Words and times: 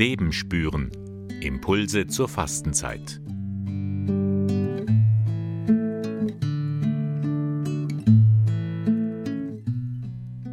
Leben 0.00 0.32
spüren. 0.32 0.90
Impulse 1.42 2.06
zur 2.06 2.26
Fastenzeit. 2.26 3.20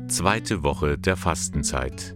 Zweite 0.09 0.63
Woche 0.63 0.97
der 0.97 1.15
Fastenzeit. 1.15 2.13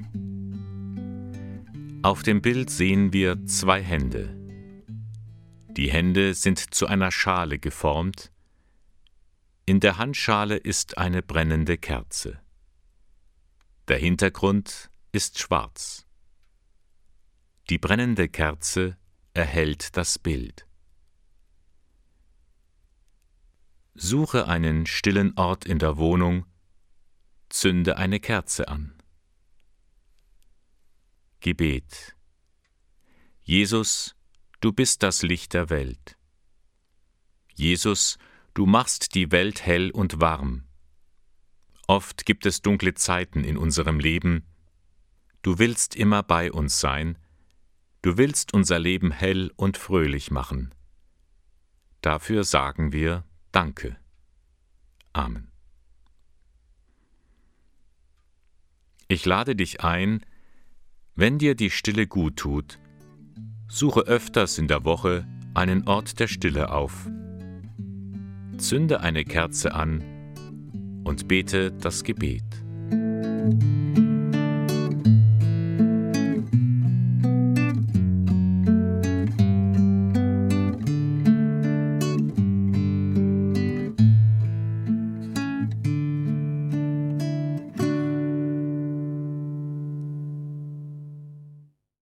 Auf 2.01 2.21
dem 2.23 2.41
Bild 2.41 2.69
sehen 2.69 3.13
wir 3.13 3.45
zwei 3.45 3.81
Hände. 3.81 4.37
Die 5.69 5.89
Hände 5.89 6.33
sind 6.33 6.59
zu 6.59 6.85
einer 6.87 7.11
Schale 7.13 7.59
geformt. 7.59 8.29
In 9.65 9.79
der 9.79 9.97
Handschale 9.97 10.57
ist 10.57 10.97
eine 10.97 11.21
brennende 11.21 11.77
Kerze. 11.77 12.41
Der 13.87 13.99
Hintergrund 13.99 14.91
ist 15.13 15.39
schwarz. 15.39 16.05
Die 17.71 17.77
brennende 17.77 18.27
Kerze 18.27 18.97
erhält 19.33 19.95
das 19.95 20.19
Bild. 20.19 20.67
Suche 23.93 24.49
einen 24.49 24.85
stillen 24.85 25.37
Ort 25.37 25.65
in 25.65 25.79
der 25.79 25.95
Wohnung, 25.95 26.45
zünde 27.47 27.95
eine 27.95 28.19
Kerze 28.19 28.67
an. 28.67 28.93
Gebet 31.39 32.17
Jesus, 33.39 34.17
du 34.59 34.73
bist 34.73 35.01
das 35.01 35.21
Licht 35.21 35.53
der 35.53 35.69
Welt. 35.69 36.17
Jesus, 37.53 38.17
du 38.53 38.65
machst 38.65 39.15
die 39.15 39.31
Welt 39.31 39.65
hell 39.65 39.91
und 39.91 40.19
warm. 40.19 40.65
Oft 41.87 42.25
gibt 42.25 42.45
es 42.45 42.61
dunkle 42.61 42.95
Zeiten 42.95 43.45
in 43.45 43.55
unserem 43.55 44.01
Leben. 44.01 44.45
Du 45.41 45.57
willst 45.57 45.95
immer 45.95 46.21
bei 46.21 46.51
uns 46.51 46.77
sein, 46.77 47.17
du 48.01 48.17
willst 48.17 48.53
unser 48.53 48.79
Leben 48.79 49.11
hell 49.11 49.51
und 49.55 49.77
fröhlich 49.77 50.31
machen. 50.31 50.73
Dafür 52.01 52.43
sagen 52.43 52.93
wir 52.93 53.23
Danke. 53.51 53.97
Amen. 55.13 55.51
Ich 59.07 59.25
lade 59.25 59.57
dich 59.57 59.83
ein, 59.83 60.25
wenn 61.15 61.37
dir 61.37 61.53
die 61.53 61.69
Stille 61.69 62.07
gut 62.07 62.37
tut, 62.37 62.79
suche 63.67 64.01
öfters 64.01 64.57
in 64.57 64.69
der 64.69 64.85
Woche 64.85 65.27
einen 65.53 65.85
Ort 65.87 66.19
der 66.19 66.27
Stille 66.27 66.71
auf. 66.71 67.09
Zünde 68.57 69.01
eine 69.01 69.25
Kerze 69.25 69.73
an 69.73 70.01
und 71.03 71.27
bete 71.27 71.71
das 71.73 72.03
Gebet. 72.03 72.45